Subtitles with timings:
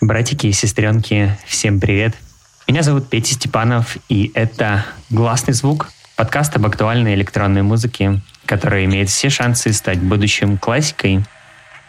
[0.00, 2.14] Братики и сестренки, всем привет!
[2.68, 9.08] Меня зовут Петя Степанов, и это «Гласный звук»— подкаст об актуальной электронной музыке, которая имеет
[9.08, 11.24] все шансы стать будущим классикой.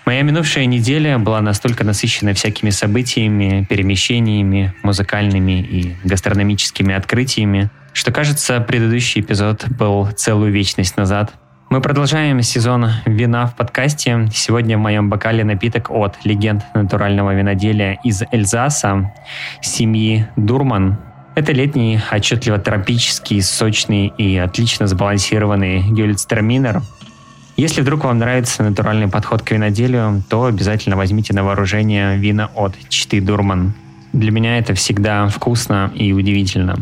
[0.08, 8.60] Моя минувшая неделя была настолько насыщена всякими событиями, перемещениями, музыкальными и гастрономическими открытиями, что, кажется,
[8.60, 11.32] предыдущий эпизод был целую вечность назад—
[11.70, 14.28] мы продолжаем сезон вина в подкасте.
[14.34, 19.14] Сегодня в моем бокале напиток от легенд натурального виноделия из Эльзаса,
[19.62, 20.98] семьи Дурман.
[21.36, 26.82] Это летний, отчетливо тропический, сочный и отлично сбалансированный Гюльцтерминер.
[27.56, 32.74] Если вдруг вам нравится натуральный подход к виноделию, то обязательно возьмите на вооружение вина от
[32.90, 33.74] Читы Дурман.
[34.12, 36.78] Для меня это всегда вкусно и удивительно.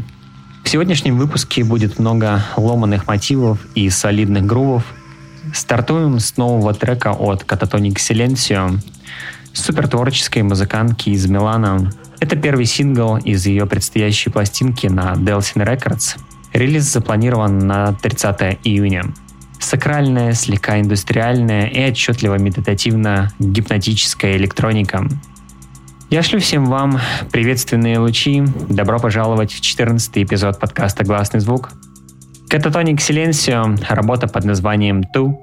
[0.67, 4.84] В сегодняшнем выпуске будет много ломаных мотивов и солидных грувов.
[5.53, 8.77] Стартуем с нового трека от Catatonic Silencio,
[9.54, 11.90] супер творческой музыкантки из Милана.
[12.20, 16.18] Это первый сингл из ее предстоящей пластинки на Delsin Records.
[16.51, 19.13] Релиз запланирован на 30 июня.
[19.60, 25.07] Сакральная, слегка индустриальная и отчетливо медитативно гипнотическая электроника–
[26.10, 27.00] я шлю всем вам
[27.32, 28.44] приветственные лучи.
[28.70, 31.72] Добро пожаловать в 14 эпизод подкаста «Гласный звук».
[32.50, 35.40] Кататоник Силенсио, работа под названием «Ту»,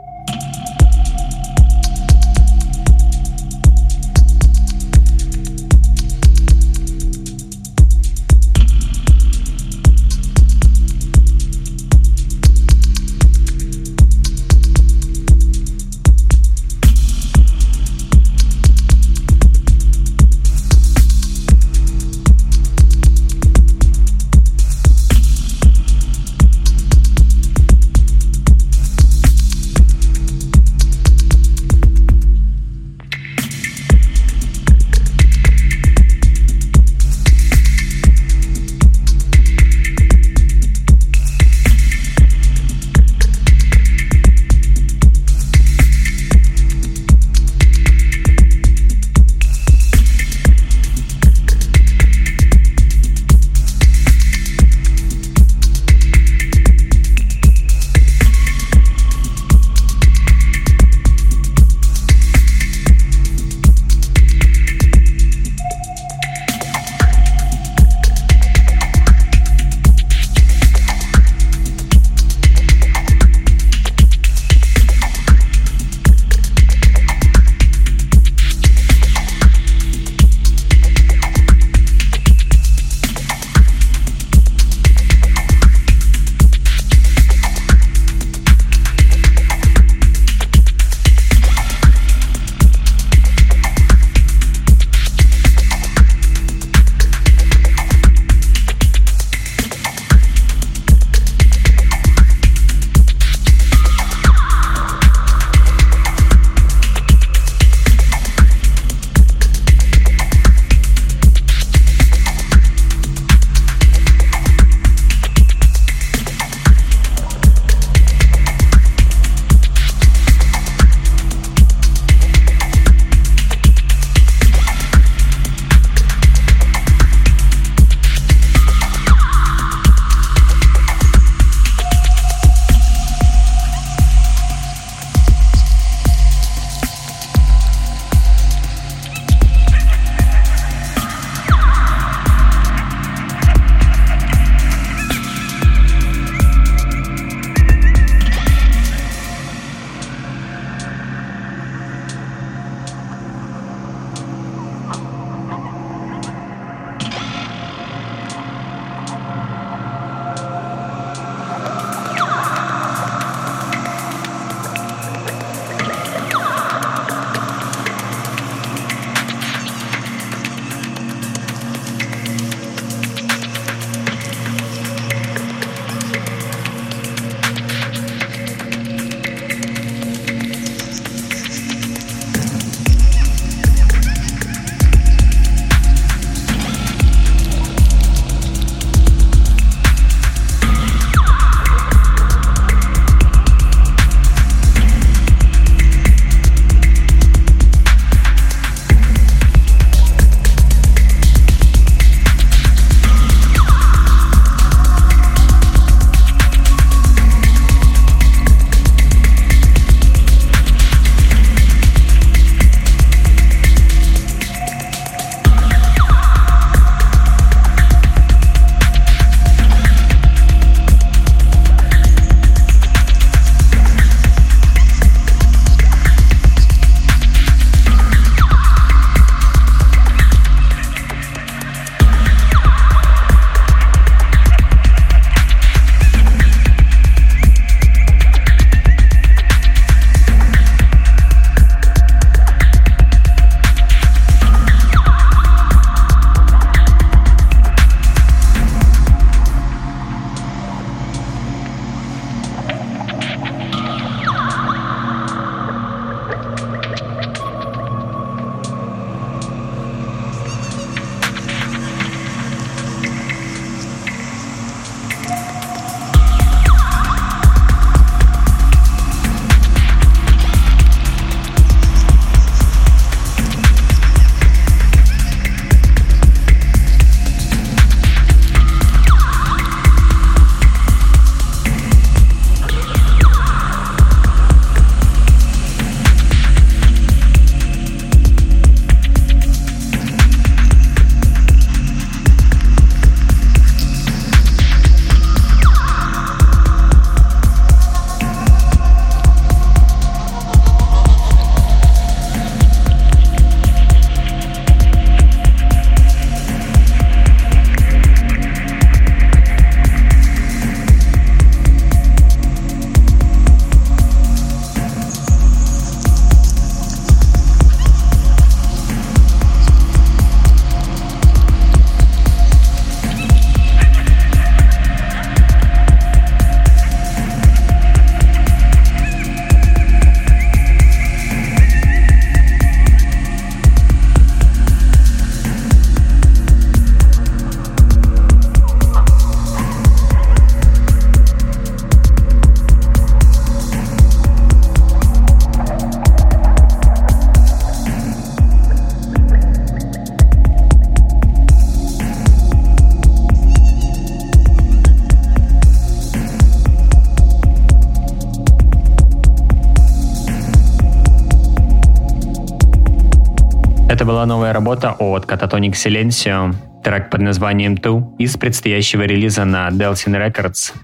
[364.05, 366.55] Это была новая работа от Catatonic Silencio,
[366.85, 370.75] трек под названием «Two» из предстоящего релиза на Delsin Records.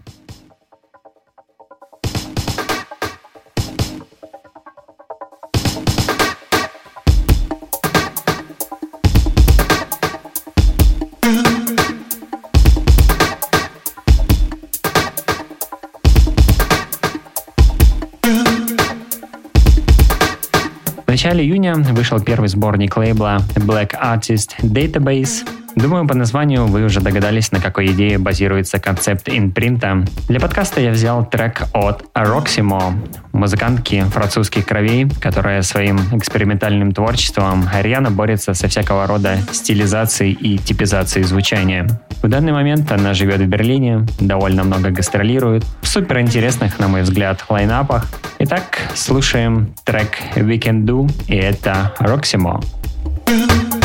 [21.30, 25.46] Начале июня вышел первый сборник лейбла Black Artist Database,
[25.82, 30.04] Думаю, по названию вы уже догадались, на какой идее базируется концепт инпринта.
[30.28, 32.92] Для подкаста я взял трек от Roximo,
[33.32, 41.24] музыкантки французских кровей, которая своим экспериментальным творчеством рьяно борется со всякого рода стилизацией и типизацией
[41.24, 41.88] звучания.
[42.22, 47.42] В данный момент она живет в Берлине, довольно много гастролирует, в суперинтересных, на мой взгляд,
[47.48, 48.06] лайнапах.
[48.38, 52.62] Итак, слушаем трек We Can Do, и это Roximo.
[53.26, 53.79] thank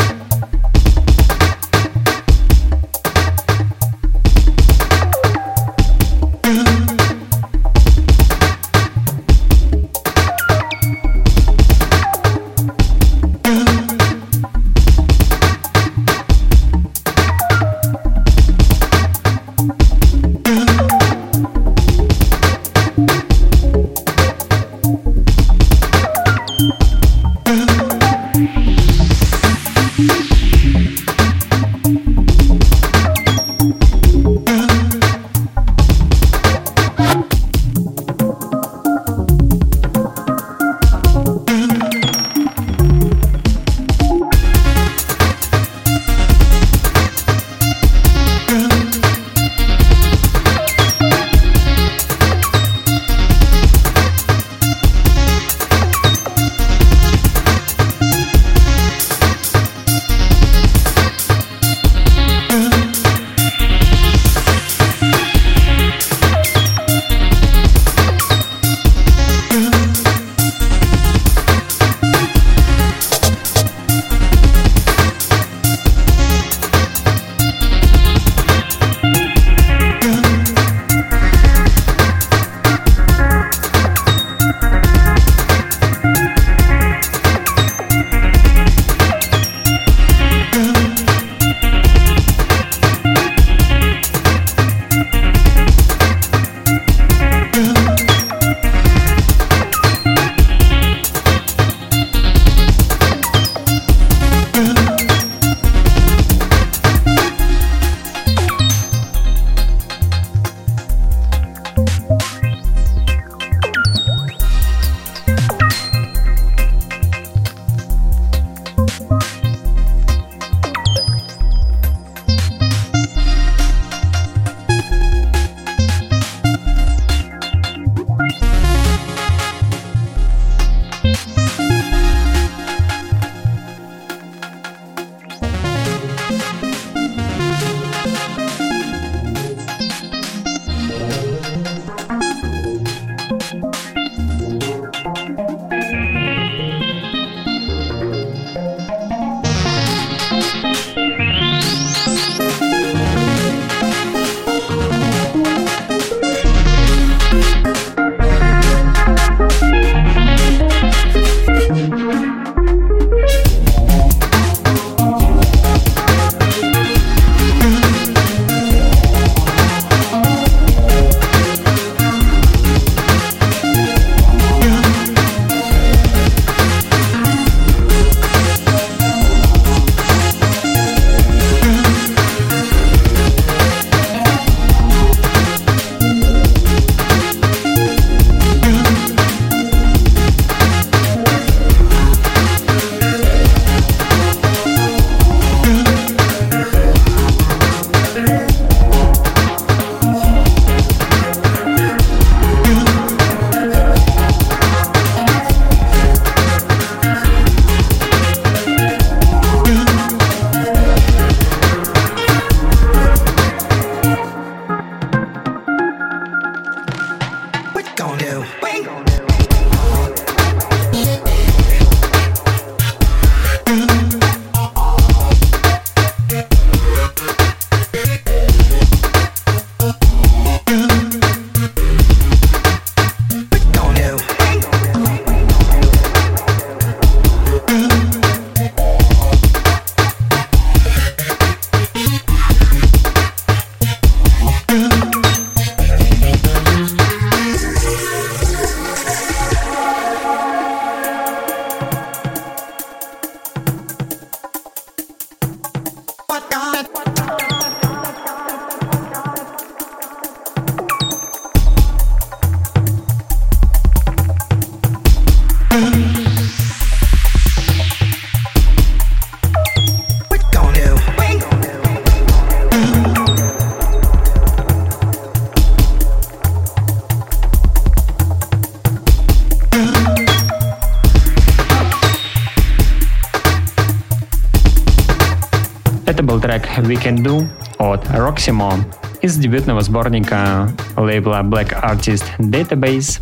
[286.86, 288.72] you We Can Do от Roximo
[289.20, 293.20] из дебютного сборника лейбла Black Artist Database.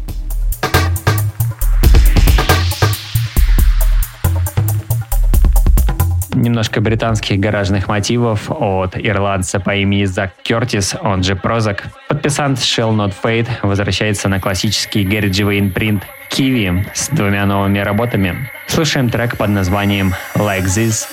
[6.35, 11.85] Немножко британских гаражных мотивов от ирландца по имени Зак Кертис, он же Прозак.
[12.09, 15.71] Подписант Shell Not Fade возвращается на классический Gary G.
[15.71, 18.51] принт Kiwi с двумя новыми работами.
[18.67, 21.07] Слушаем трек под названием Like This.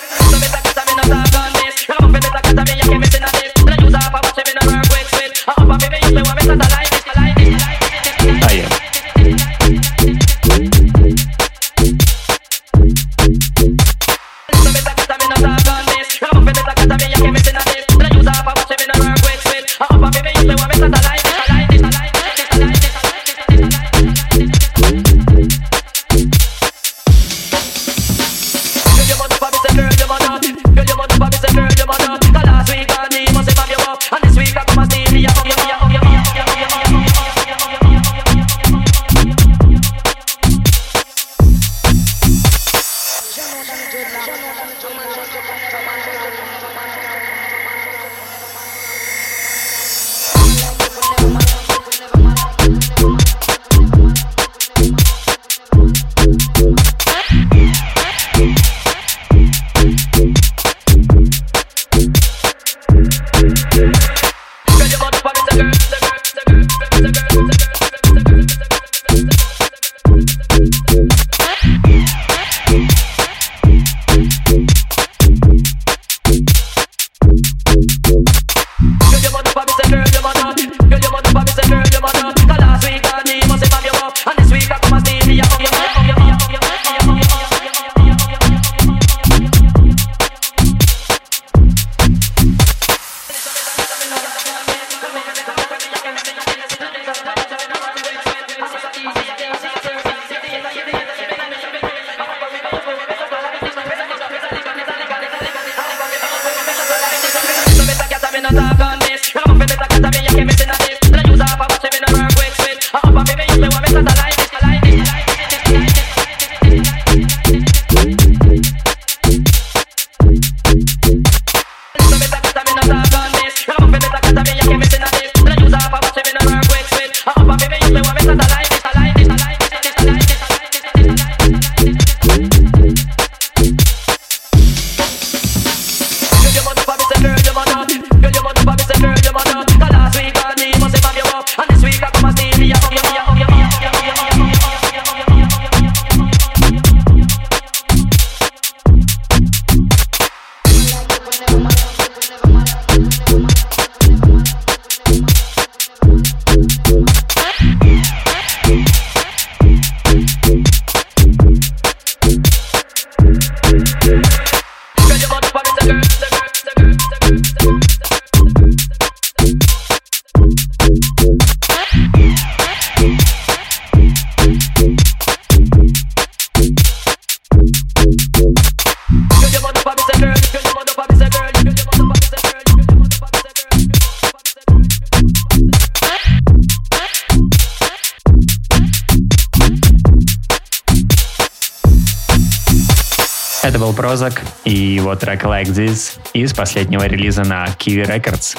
[194.11, 198.57] Прозак и его трек Like This из последнего релиза на Kiwi Records.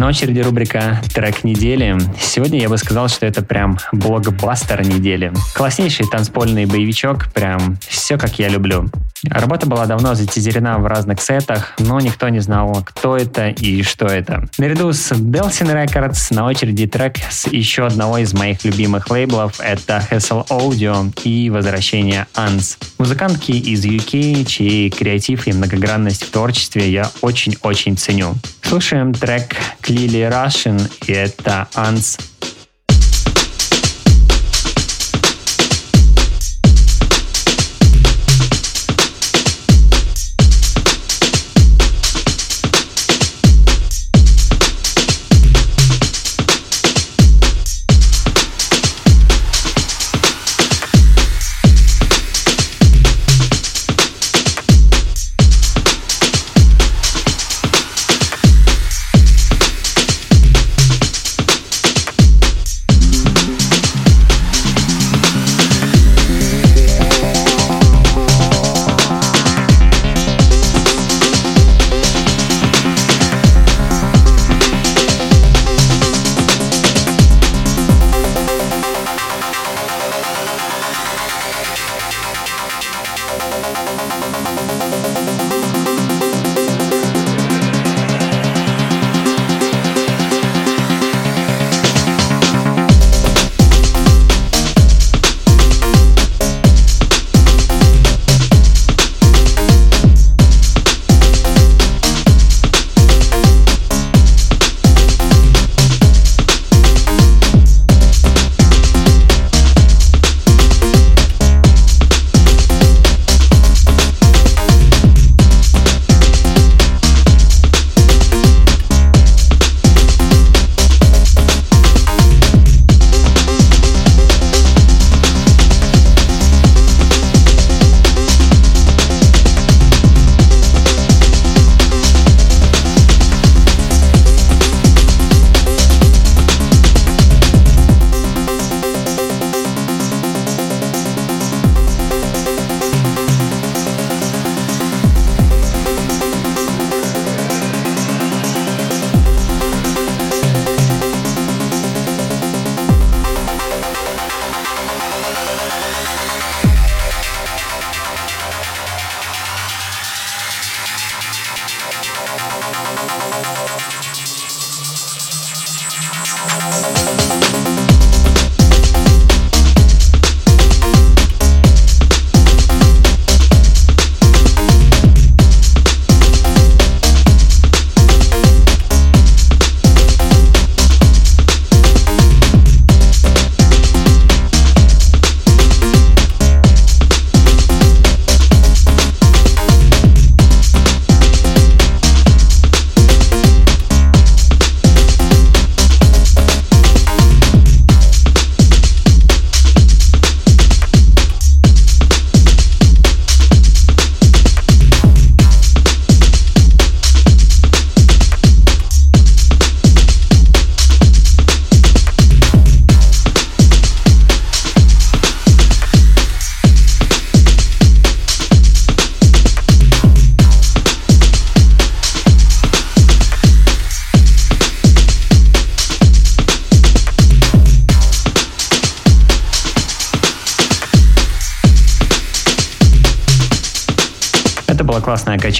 [0.00, 1.94] На очереди рубрика «Трек недели».
[2.18, 5.30] Сегодня я бы сказал, что это прям блокбастер недели.
[5.54, 8.88] Класснейший танцпольный боевичок, прям все как я люблю.
[9.28, 14.06] Работа была давно затизерена в разных сетах, но никто не знал, кто это и что
[14.06, 14.48] это.
[14.56, 20.02] Наряду с Delsin Records на очереди трек с еще одного из моих любимых лейблов— это
[20.10, 22.78] Hassel Audio и возвращение Ans.
[22.96, 28.34] Музыкантки из UK, чьи креатив и многогранность в творчестве я очень-очень ценю.
[28.62, 29.56] Слушаем трек
[29.90, 32.16] Clearly Russian, и это Ants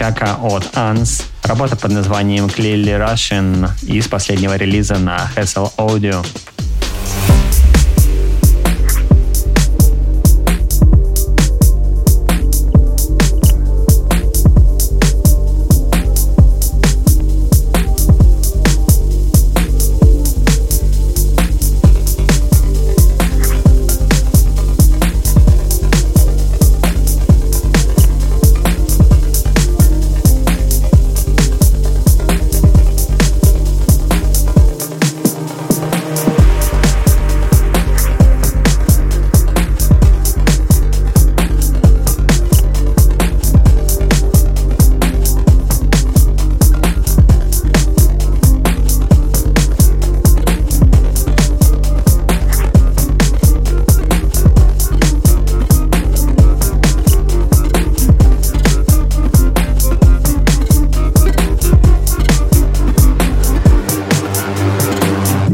[0.00, 6.24] качака от Ans, работа под названием Clearly Russian из последнего релиза на Hassel Audio.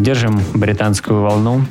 [0.06, 1.64] Держим британскую волну.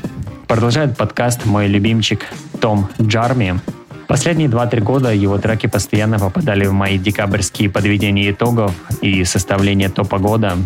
[0.45, 2.25] Продолжает подкаст мой любимчик
[2.59, 3.61] Том Джарми.
[4.09, 10.17] Последние 2-3 года его треки постоянно попадали в мои декабрьские подведения итогов и составление топа
[10.17, 10.57] года.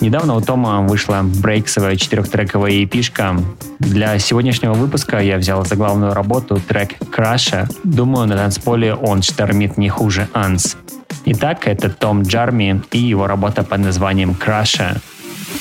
[0.00, 3.36] Недавно у Тома вышла брейксовая четырехтрековая эпишка.
[3.78, 7.68] Для сегодняшнего выпуска я взял за главную работу трек «Краша».
[7.84, 10.76] Думаю, на танцполе он штормит не хуже Анс.
[11.26, 14.96] Итак, это Том Джарми и его работа под названием «Краша».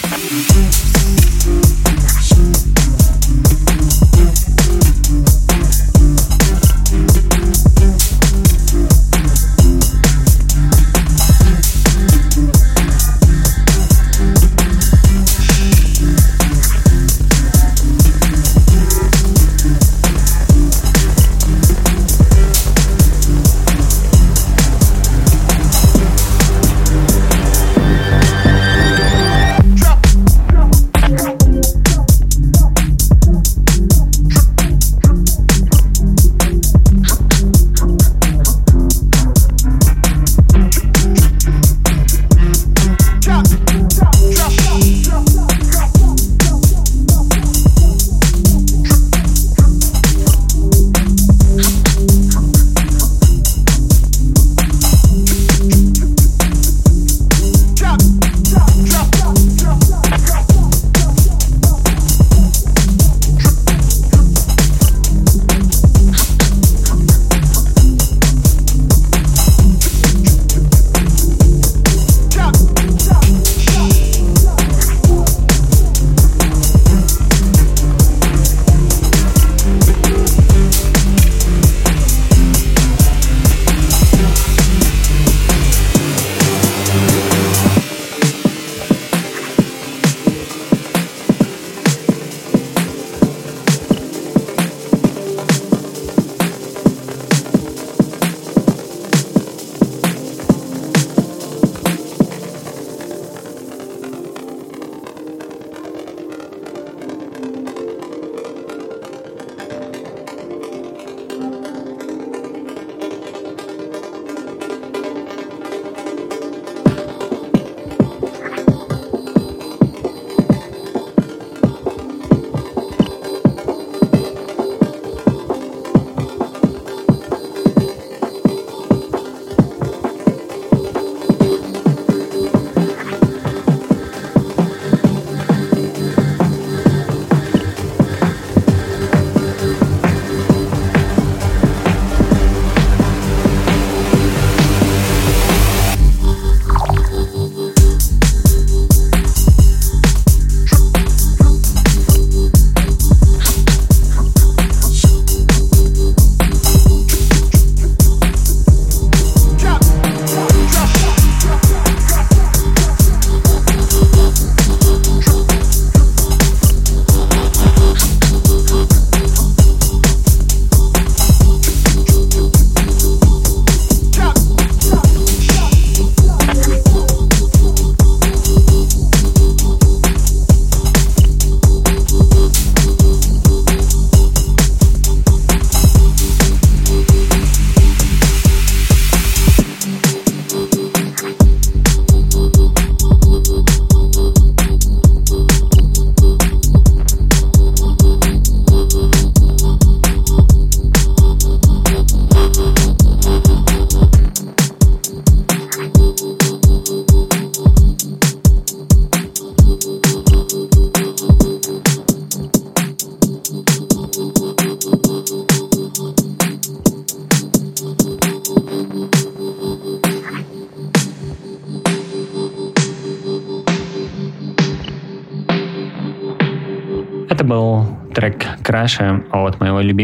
[0.02, 0.93] Drop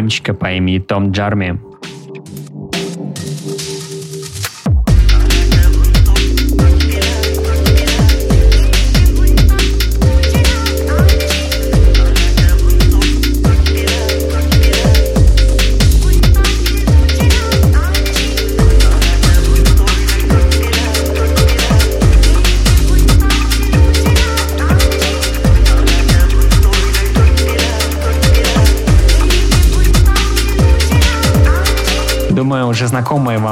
[0.10, 1.60] любимчика по имени Том Джарми.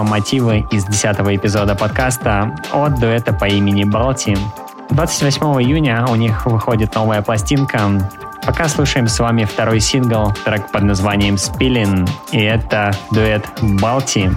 [0.08, 4.38] Мотивы из 10 эпизода подкаста от дуэта по имени Балти.
[4.89, 7.82] 28 июня у них выходит новая пластинка.
[8.46, 14.32] Пока слушаем с вами второй сингл, трек под названием «Spillin», и это дуэт Балти.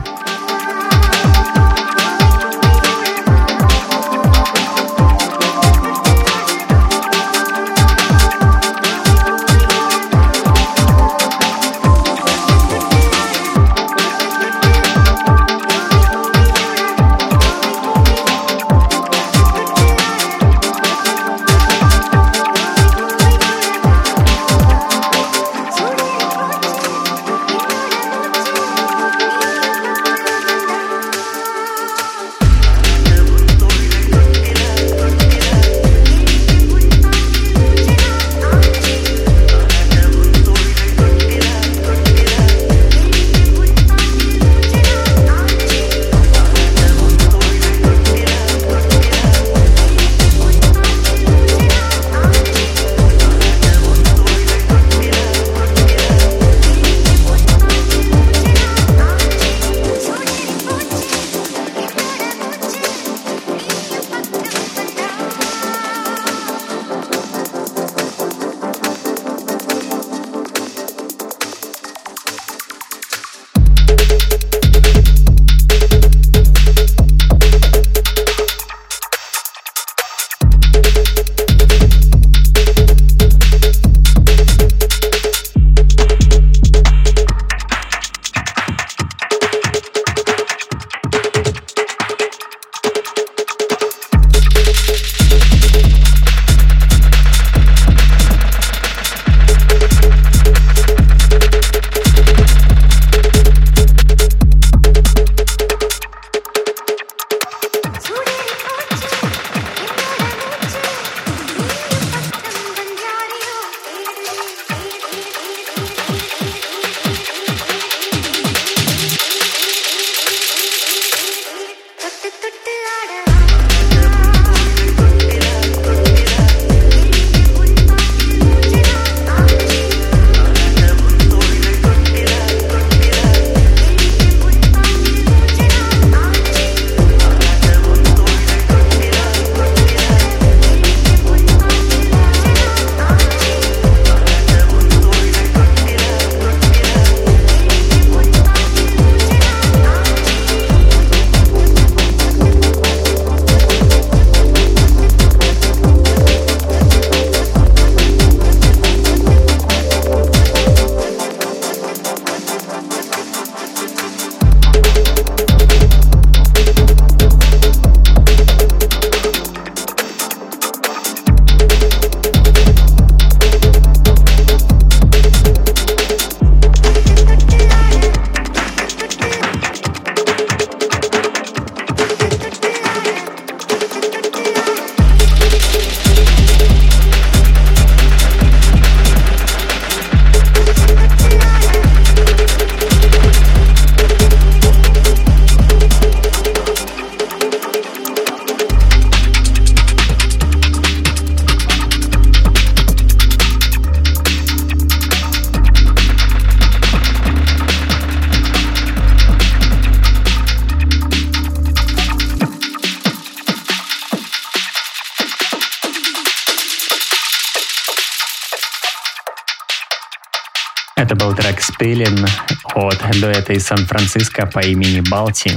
[223.50, 225.52] Дуэта из Сан-Франциско по имени Балти.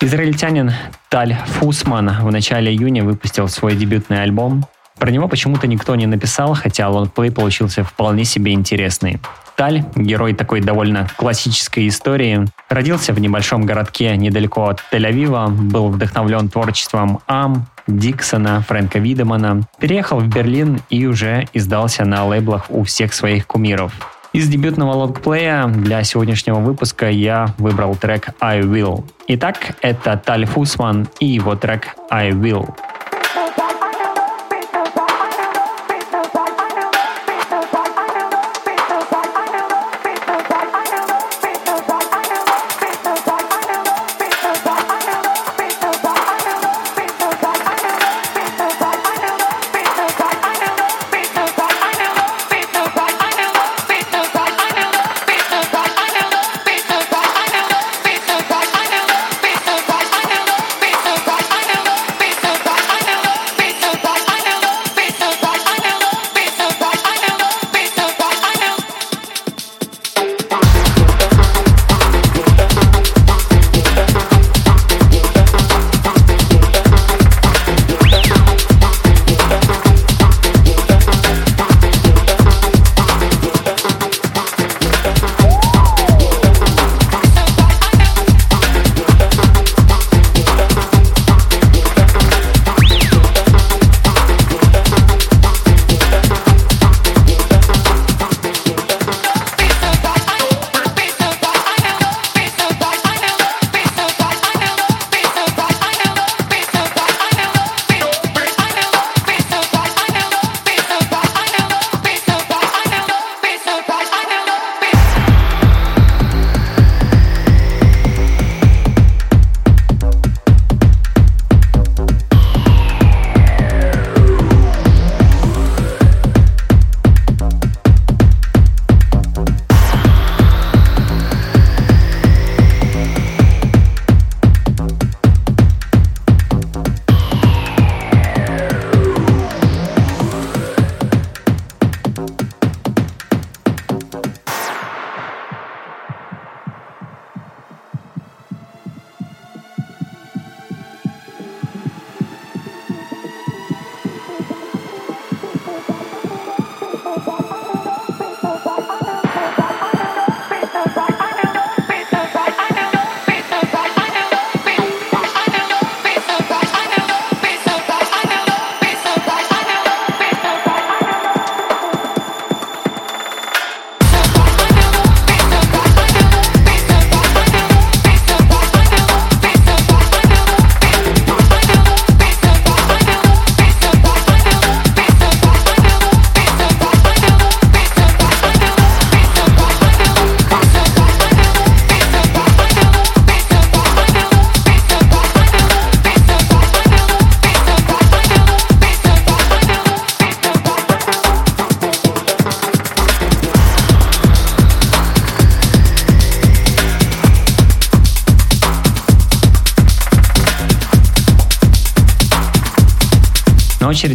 [0.00, 0.72] Израильтянин
[1.08, 4.66] Таль Фусман в начале июня выпустил свой дебютный альбом.
[4.98, 9.20] Про него почему-то никто не написал, хотя лонгплей получился вполне себе интересный.
[9.56, 16.48] Таль, герой такой довольно классической истории, родился в небольшом городке недалеко от Тель-Авива, был вдохновлен
[16.48, 23.12] творчеством Ам, Диксона, Фрэнка Видемана, переехал в Берлин и уже издался на лейблах у всех
[23.14, 23.92] своих кумиров.
[24.32, 29.04] Из дебютного лонгплея для сегодняшнего выпуска я выбрал трек «I Will».
[29.28, 32.74] Итак, это Таль Фусман и его трек «I Will».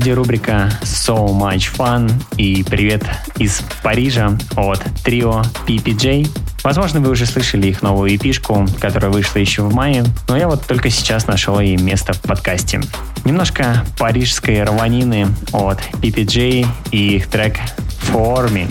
[0.07, 3.03] Очереди рубрика So Much Fun и привет
[3.37, 6.27] из Парижа от трио PPJ.
[6.63, 10.65] Возможно, вы уже слышали их новую эпишку, которая вышла еще в мае, но я вот
[10.65, 12.81] только сейчас нашел ей место в подкасте.
[13.25, 17.57] Немножко парижской рванины от PPJ и их трек
[18.11, 18.69] For Me.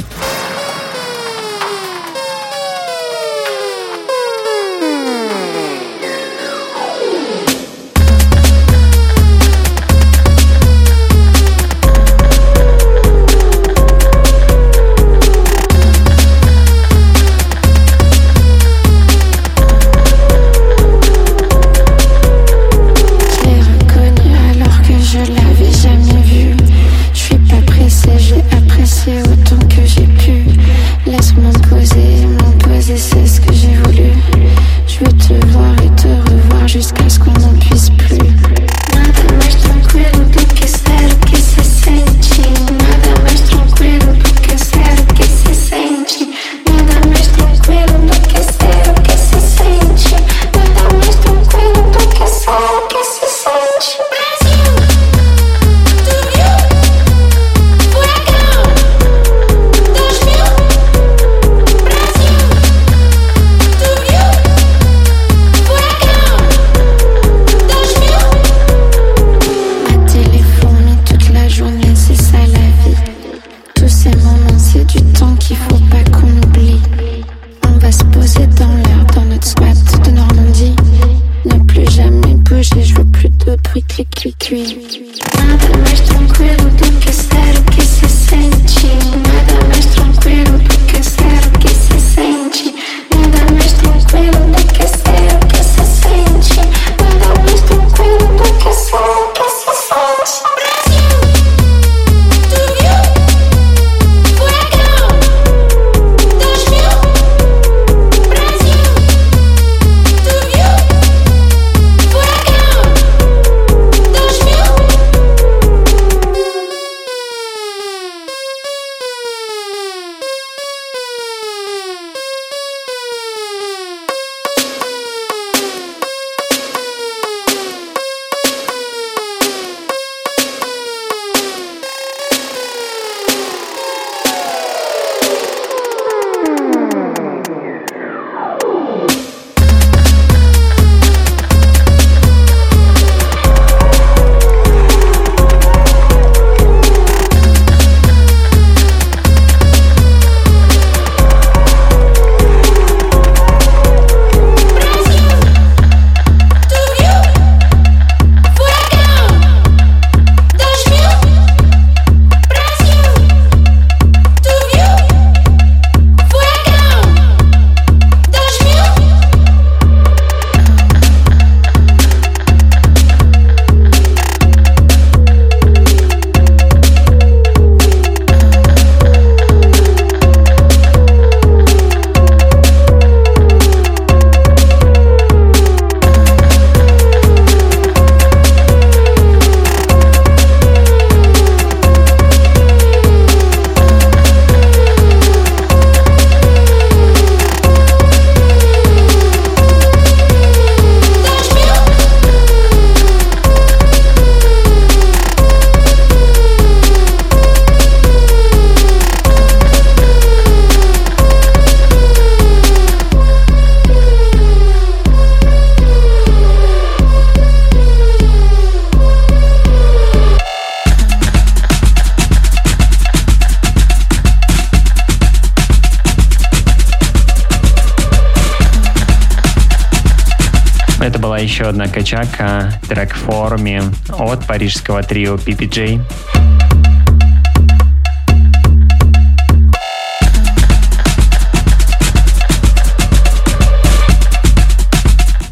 [231.47, 236.01] Еще одна качака, трек форме от парижского трио PPJ.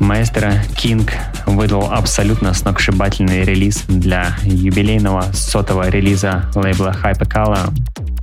[0.01, 1.13] Маэстро Кинг
[1.47, 7.73] выдал абсолютно сногсшибательный релиз для юбилейного сотого релиза лейбла Hypercolor.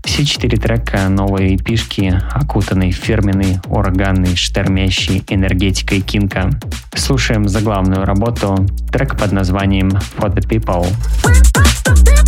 [0.04, 6.50] Все четыре трека новой пишки, окутанной фирменной, ураганной, штормящей энергетикой Кинка.
[6.96, 12.21] Слушаем заглавную работу, трек под названием For the People.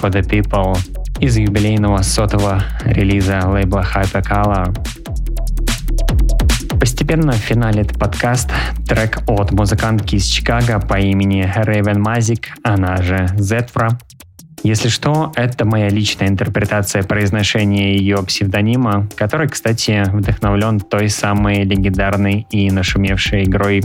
[0.00, 0.78] For the People
[1.20, 4.76] из юбилейного сотого релиза лейбла Hypercolor.
[6.78, 8.50] Постепенно финалит подкаст
[8.86, 13.98] трек от музыкантки из Чикаго по имени Raven Mazik, она же Зетфра.
[14.62, 22.46] Если что, это моя личная интерпретация произношения ее псевдонима, который, кстати, вдохновлен той самой легендарной
[22.50, 23.82] и нашумевшей игрой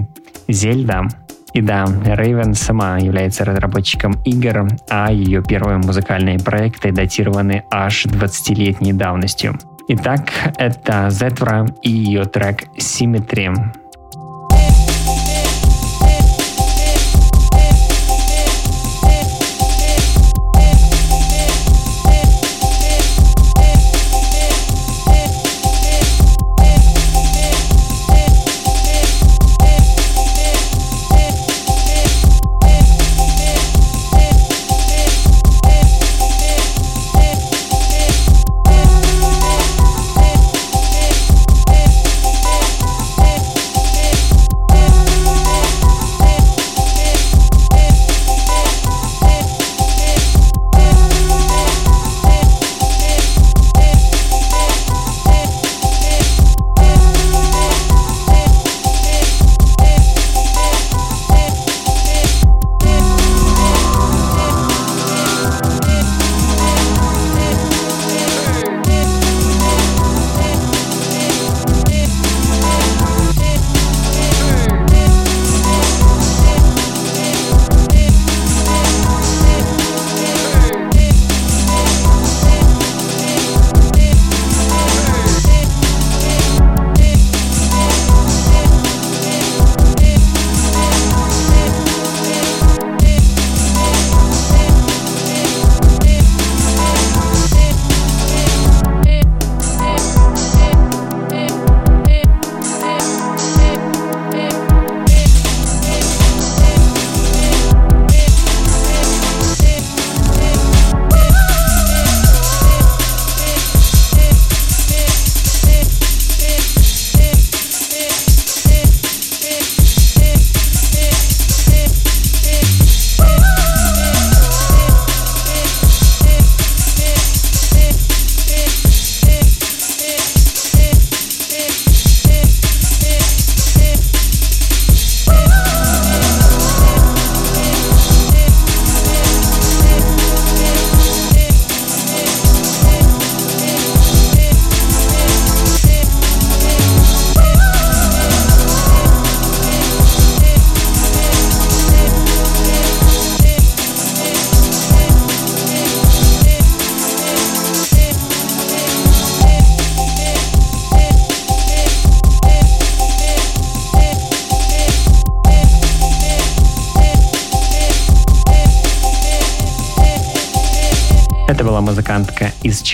[0.47, 1.07] Зельда.
[1.53, 8.93] И да, Рейвен сама является разработчиком игр, а ее первые музыкальные проекты датированы аж 20-летней
[8.93, 9.57] давностью.
[9.89, 13.80] Итак, это Зетвра и ее трек Symmetry.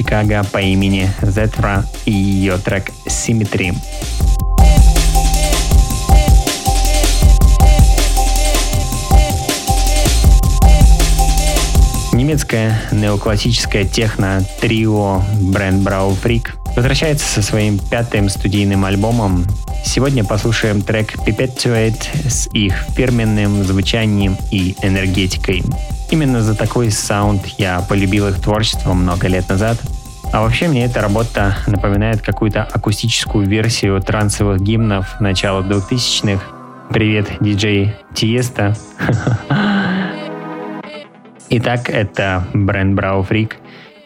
[0.08, 3.76] Чикаго по имени Зетра и ее трек Symmetry.
[12.14, 19.46] Немецкое неоклассическое техно-трио Brand Brau Freak возвращается со своим пятым студийным альбомом.
[19.84, 25.66] Сегодня послушаем трек Perpetuate с их фирменным звучанием и энергетикой.
[26.10, 29.78] Именно за такой саунд я полюбил их творчество много лет назад.
[30.34, 36.44] А вообще мне эта работа напоминает какую-то акустическую версию трансовых гимнов начала 2000-х.
[36.90, 38.76] Привет, диджей Тиеста.
[41.50, 43.58] Итак, это Брэнд Брау Фрик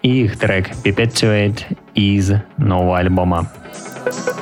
[0.02, 3.50] и их трек Perpetuate из нового альбома.
[4.06, 4.41] вот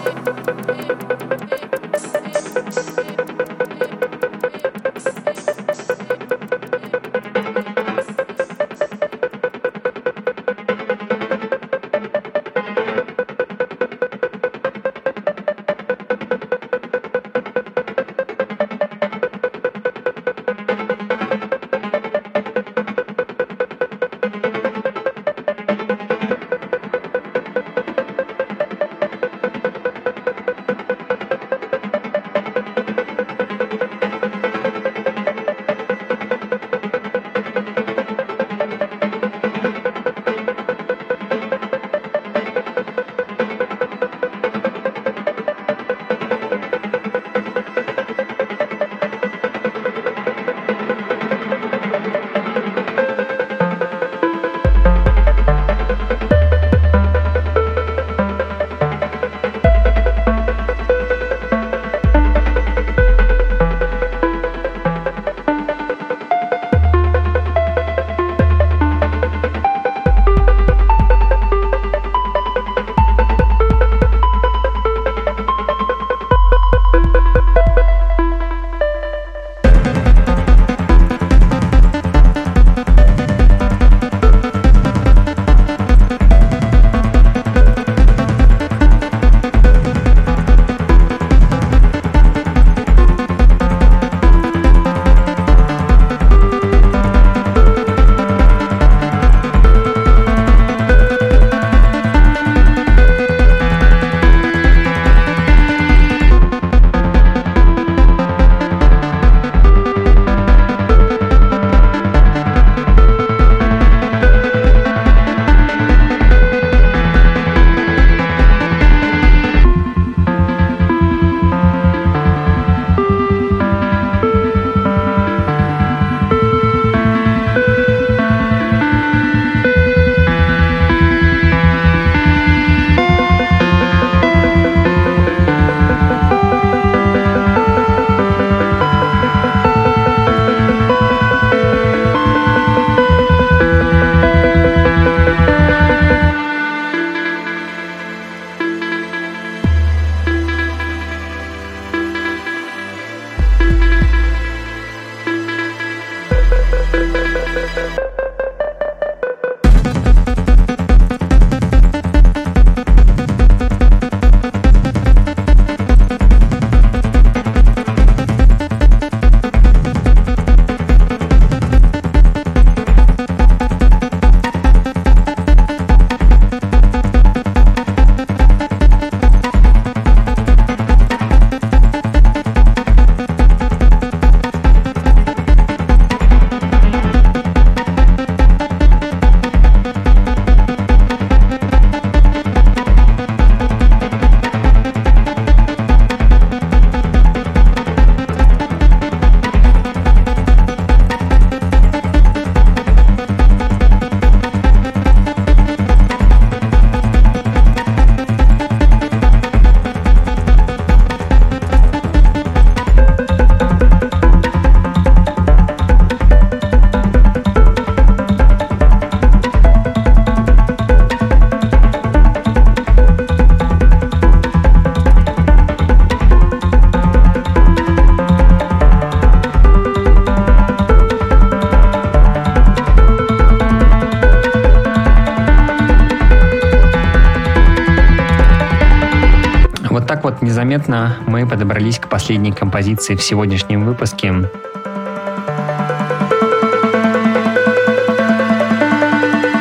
[240.69, 244.31] незаметно мы подобрались к последней композиции в сегодняшнем выпуске.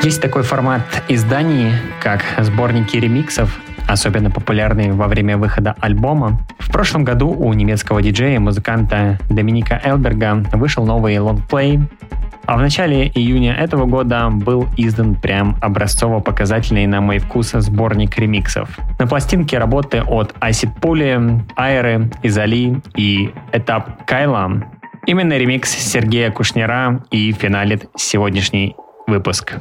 [0.03, 6.41] Есть такой формат изданий, как сборники ремиксов, особенно популярные во время выхода альбома.
[6.59, 11.81] В прошлом году у немецкого диджея музыканта Доминика Элберга вышел новый лонгплей,
[12.45, 18.79] а в начале июня этого года был издан прям образцово-показательный на мой вкус сборник ремиксов.
[18.99, 24.65] На пластинке работы от Acid Poly, Айры, Изали и Этап Кайла.
[25.07, 28.75] Именно ремикс Сергея Кушнера и финалит сегодняшний
[29.07, 29.61] выпуск.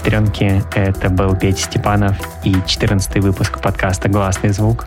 [0.00, 4.86] Сестренки, это был Петя Степанов и 14 выпуск подкаста «Гласный звук».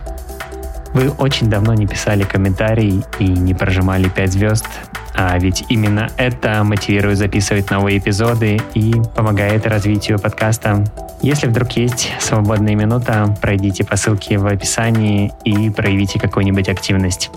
[0.92, 4.66] Вы очень давно не писали комментарий и не прожимали 5 звезд,
[5.14, 10.82] а ведь именно это мотивирует записывать новые эпизоды и помогает развитию подкаста.
[11.22, 17.30] Если вдруг есть свободная минута, пройдите по ссылке в описании и проявите какую-нибудь активность.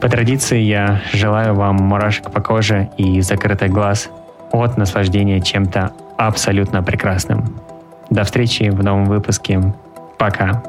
[0.00, 4.08] По традиции я желаю вам мурашек по коже и закрытый глаз
[4.54, 7.44] от наслаждения чем-то абсолютно прекрасным.
[8.10, 9.60] До встречи в новом выпуске.
[10.18, 10.62] Пока.